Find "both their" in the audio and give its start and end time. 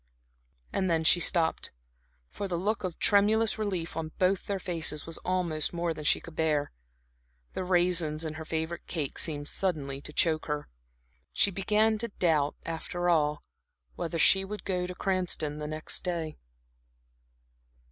4.17-4.57